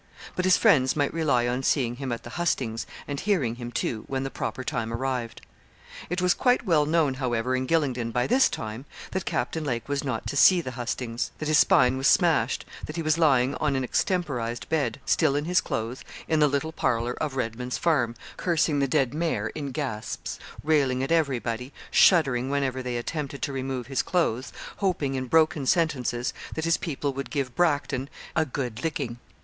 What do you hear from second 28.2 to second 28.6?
and